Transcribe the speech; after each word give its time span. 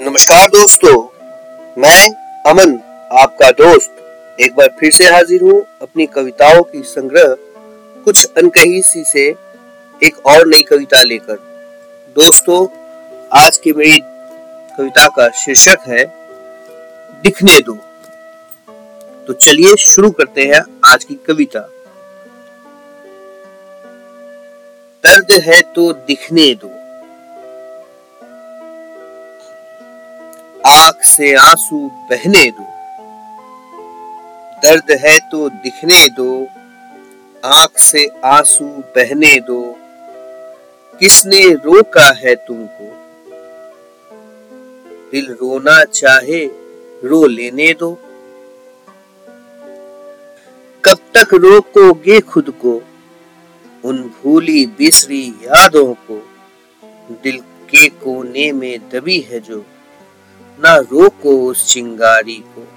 नमस्कार 0.00 0.48
दोस्तों, 0.48 0.96
मैं 1.78 2.10
अमन, 2.46 2.74
आपका 3.12 3.50
दोस्त। 3.50 3.96
एक 4.40 4.54
बार 4.54 4.68
फिर 4.80 4.90
से 4.92 5.04
हाजिर 5.04 5.42
हूँ 5.42 5.60
अपनी 5.82 6.06
कविताओं 6.06 6.62
की 6.62 6.82
संग्रह 6.82 7.34
कुछ 8.04 8.32
अनकही 8.36 8.82
सी 8.82 9.04
से 9.04 9.24
एक 10.02 10.26
और 10.26 10.46
नई 10.46 10.62
कविता 10.62 11.02
लेकर। 11.02 11.36
दोस्तों, 12.16 12.66
आज 13.32 13.56
की 13.56 13.72
मेरी 13.72 14.00
कविता 14.78 15.08
का 15.08 15.28
शीर्षक 15.30 15.78
है, 15.88 16.04
दिखने 17.22 17.60
दो। 17.60 17.78
तो 19.26 19.32
चलिए 19.32 19.76
शुरू 19.76 20.10
करते 20.10 20.44
हैं 20.44 20.62
आज 20.86 21.04
की 21.04 21.14
कविता। 21.14 21.68
दर्द 25.04 25.42
है 25.42 25.62
तो 25.62 25.92
दिखने 25.92 26.54
दो। 26.54 26.77
से 31.18 31.34
आँसू 31.34 31.88
बहने 31.88 32.50
दो। 32.50 32.64
दर्द 34.62 34.90
है 34.90 35.18
तो 35.18 35.48
दिखने 35.48 36.08
दो, 36.08 36.46
आँख 37.44 37.78
से 37.78 38.08
आँसू 38.24 38.64
बहने 38.64 39.40
दो। 39.40 39.76
किसने 40.98 41.54
रोका 41.54 42.12
है 42.12 42.34
तुमको? 42.34 42.86
दिल 45.10 45.32
रोना 45.32 45.84
चाहे 45.84 46.44
रो 47.04 47.26
लेने 47.26 47.72
दो। 47.72 47.94
कब 50.84 50.98
तक 51.16 51.34
रोकोगे 51.34 52.20
खुद 52.20 52.50
को? 52.50 52.82
उन 53.84 54.02
भूली 54.02 54.66
बिसरी 54.66 55.28
यादों 55.28 55.94
को। 55.94 56.28
दिल 57.10 57.38
के 57.40 57.88
कोने 57.88 58.52
में 58.52 58.78
दबी 58.88 59.20
है 59.20 59.40
जो। 59.40 59.64
ना 60.64 60.76
रोको 60.76 61.50
उस 61.50 61.68
चिंगारी 61.68 62.34
को। 62.34 62.68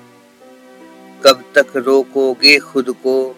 कब 1.26 1.44
तक 1.58 1.78
रोकोगे 1.78 2.60
खुद 2.60 2.90
को? 2.90 3.36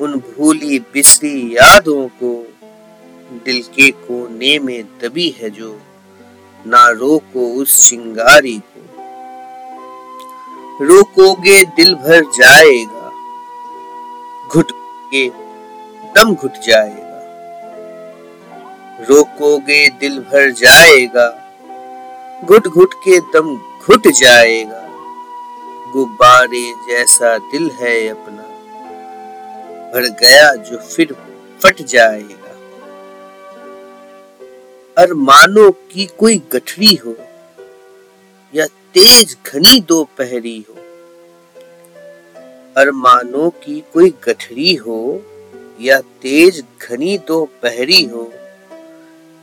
उन 0.00 0.14
भूली 0.14 0.78
बिसरी 0.78 1.56
यादों 1.56 2.08
को। 2.08 2.46
दिल 3.44 3.62
के 3.62 3.90
कोने 3.90 4.58
में 4.58 4.84
दबी 4.84 5.34
है 5.38 5.50
जो। 5.50 5.80
ना 6.66 6.88
रोको 6.88 7.54
उस 7.54 7.90
चिंगारी 7.90 8.62
को। 8.76 8.82
रोकोगे 10.84 11.64
दिल 11.64 11.94
भर 11.94 12.20
जाएगा। 12.20 13.10
घुट 14.48 14.72
के 15.14 15.28
दम 16.14 16.34
घुट 16.34 16.52
जाएगा। 16.52 17.06
रोकोगे 19.10 19.88
दिल 19.88 20.18
भर 20.18 20.50
जाएगा। 20.50 21.42
घुट 22.44 22.66
घुट 22.68 22.94
के 22.94 23.18
दम 23.32 23.54
घुट 23.56 24.06
जाएगा। 24.08 24.80
गुब्बारे 25.92 26.62
जैसा 26.88 27.36
दिल 27.38 27.70
है 27.70 28.08
अपना। 28.08 28.42
भर 29.92 30.08
गया 30.20 30.54
जो 30.54 30.78
फिर 30.78 31.14
फट 31.60 31.82
जाएगा। 31.82 32.52
अरमानों 34.96 35.70
की 35.70 36.06
कोई 36.18 36.42
गठरी 36.52 36.94
हो 36.94 37.14
या 38.54 38.66
तेज 38.66 39.36
घनी 39.46 39.80
दोपहरी 39.80 40.58
हो। 40.68 40.74
अरमानों 42.76 43.48
की 43.50 43.80
कोई 43.92 44.10
गठरी 44.24 44.74
हो 44.74 44.98
या 45.80 46.00
तेज 46.00 46.64
घनी 46.82 47.18
दोपहरी 47.18 48.02
हो, 48.04 48.32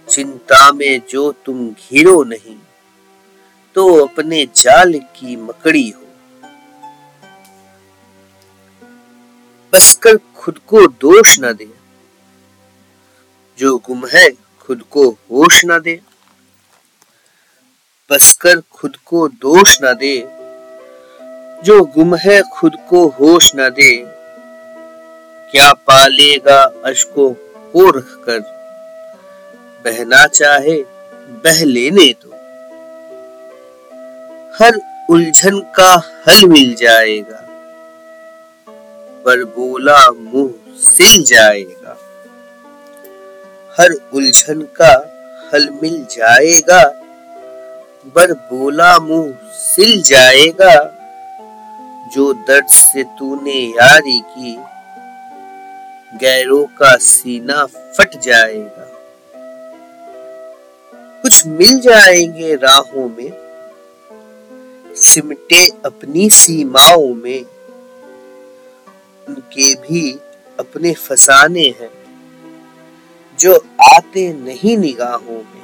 चिंता 0.08 0.71
में 0.71 1.02
जो 1.09 1.31
तुम 1.45 1.67
घिरो 1.69 2.23
नहीं। 2.23 2.58
तो 3.76 4.06
अपने 4.06 4.46
जाल 4.46 4.94
की 4.94 5.36
मकड़ी 5.36 5.90
हो। 5.90 6.02
बस 9.74 9.94
कर 9.94 10.18
खुद 10.36 10.58
को 10.58 10.88
दोष 10.88 11.39
न 11.39 11.54
दे। 11.54 11.70
जो 13.58 13.78
गुम 13.78 14.08
है, 14.08 14.30
खुद 14.60 14.82
को 14.92 15.10
होश 15.10 15.66
न 15.66 15.80
दे। 15.80 16.02
बस 18.12 18.33
कर 18.33 18.62
खुद 18.72 18.95
को 19.06 19.28
दोष 19.28 19.78
न 19.83 19.94
दे। 19.94 20.28
जो 21.64 21.83
गुम 21.83 22.16
है, 22.16 22.42
खुद 22.42 22.76
को 22.89 23.08
होश 23.08 23.52
न 23.56 23.70
दे। 23.70 24.06
क्या 25.52 25.73
पालेगा 25.73 26.64
अशकों 26.64 27.33
को 27.72 27.89
रख 27.89 28.08
कर 28.08 28.39
बहना 29.86 30.28
चाहे, 30.28 30.83
बह 31.44 31.66
लेने 31.66 32.14
तो 32.14 32.33
हर 34.53 34.75
उलझन 35.09 35.59
का 35.75 35.91
हल 36.27 36.47
मिल 36.47 36.73
जाएगा, 36.75 37.39
पर 39.25 39.43
बोला 39.43 39.97
मुँह 40.11 40.53
सिल 40.80 41.23
जाएगा। 41.23 41.97
हर 43.77 43.93
उलझन 44.14 44.61
का 44.80 44.91
हल 45.53 45.69
मिल 45.83 46.05
जाएगा 46.11 46.81
बर 48.15 48.33
बोला 48.33 48.97
मुँह 48.99 49.33
सिल 49.53 50.02
जाएगा। 50.02 50.75
जो 52.14 52.31
दर्द 52.47 52.67
से 52.67 53.03
तूने 53.03 53.59
यारी 53.59 54.20
की, 54.30 54.55
गैरों 56.17 56.65
का 56.80 56.95
सीना 56.97 57.65
फट 57.65 58.20
जाएगा। 58.21 58.89
कुछ 61.21 61.45
मिल 61.47 61.80
जाएँगे 61.80 62.55
राहों 62.55 63.09
में 63.09 63.42
सिमटे 64.95 65.67
अपनी 65.86 66.30
सीमाओं 66.30 67.14
में। 67.14 67.45
उनके 69.30 69.76
भी 69.76 70.11
अपने 70.59 70.93
फसाने 70.93 71.76
हैं, 71.81 71.89
जो 73.39 73.55
आते 73.82 74.33
नहीं 74.33 74.77
निगाहों 74.77 75.43
में। 75.43 75.64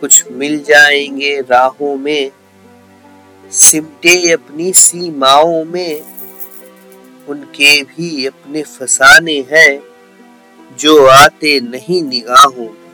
कुछ 0.00 0.24
मिल 0.30 0.64
जाएँगे 0.64 1.40
राहों 1.40 1.96
में, 1.96 2.30
सिमटे 3.50 4.32
अपनी 4.32 4.72
सीमाओं 4.72 5.64
में। 5.64 6.00
उनके 7.28 7.82
भी 7.82 8.26
अपने 8.26 8.62
फसाने 8.62 9.46
हैं, 9.52 9.82
जो 10.76 11.06
आते 11.06 11.60
नहीं 11.60 12.02
निगाहों 12.02 12.70
में। 12.70 12.88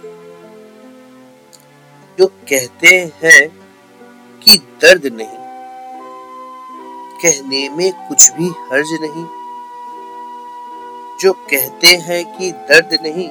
जो 2.18 2.26
कहते 2.26 3.12
हैं 3.22 3.63
कि 4.44 4.58
दर्द 4.58 5.06
नहीं। 5.06 5.44
कहने 7.22 7.68
में 7.68 8.08
कुछ 8.08 8.32
भी 8.32 8.48
हर्ज 8.48 8.98
नहीं। 9.00 9.26
जो 11.20 11.32
कहते 11.32 11.86
हैं 11.86 12.38
कि 12.38 12.52
दर्द 12.52 12.98
नहीं, 13.02 13.28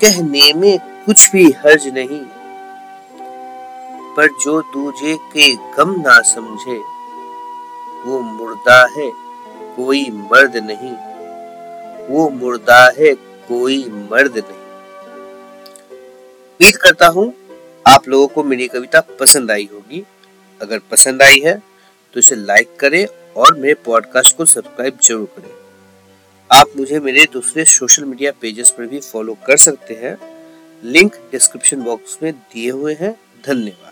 कहने 0.00 0.52
में 0.52 0.78
कुछ 1.06 1.32
भी 1.32 1.50
हर्ज 1.50 1.88
नहीं। 1.88 2.24
पर 4.16 4.26
जो 4.26 4.60
दूजे 4.60 5.16
के 5.16 5.54
गम 5.54 5.90
ना 6.00 6.20
समझे, 6.20 6.78
वो 8.06 8.20
मुर्दा 8.20 8.86
है, 8.96 9.12
कोई 9.76 10.10
मर्द 10.10 10.56
नहीं। 10.56 10.96
वो 12.08 12.28
मुर्दा 12.28 12.92
है, 12.98 13.14
कोई 13.48 13.84
मर्द 13.88 14.32
नहीं। 14.36 14.62
उम्मीद 16.52 16.76
करता 16.76 17.06
हूँ 17.06 17.34
आप 17.86 18.08
लोगों 18.08 18.26
को 18.26 18.42
मेरी 18.44 18.66
कविता 18.68 19.00
पसंद 19.20 19.50
आई 19.50 19.68
होगी। 19.72 20.02
अगर 20.60 20.78
पसंद 20.90 21.22
आई 21.22 21.40
है 21.40 21.56
तो 22.14 22.20
इसे 22.20 22.34
लाइक 22.36 22.76
करें 22.80 23.04
और 23.36 23.56
मेरे 23.58 23.74
पॉडकास्ट 23.84 24.36
को 24.36 24.44
सब्सक्राइब 24.44 24.98
ज़रूर 25.02 25.26
करें। 25.36 25.50
आप 26.50 26.76
मुझे 26.76 27.00
मेरे 27.00 27.24
दूसरे 27.32 27.64
सोशल 27.64 28.04
मीडिया 28.04 28.32
पेजेस 28.40 28.70
पर 28.70 28.86
भी 28.86 29.00
फॉलो 29.00 29.36
कर 29.46 29.56
सकते 29.58 29.94
हैं। 29.94 30.16
लिंक 30.84 31.16
डिस्क्रिप्शन 31.32 31.82
बॉक्स 31.82 32.18
में 32.22 32.32
दिए 32.32 32.70
हुए 32.70 32.94
हैं। 33.00 33.14
धन्यवाद। 33.46 33.91